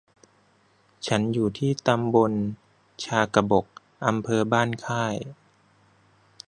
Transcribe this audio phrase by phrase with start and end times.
[1.07, 2.33] ฉันอยู่ที่ตำบล
[3.03, 3.65] ชากบก
[4.07, 5.15] อำเภอบ้านค่าย